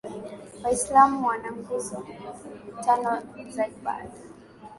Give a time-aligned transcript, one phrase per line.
[0.63, 2.03] waislamu wana nguzo
[2.85, 3.21] tano
[3.53, 4.17] za ibada